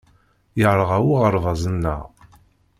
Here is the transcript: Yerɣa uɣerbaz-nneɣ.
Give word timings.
Yerɣa 0.59 0.97
uɣerbaz-nneɣ. 1.09 2.01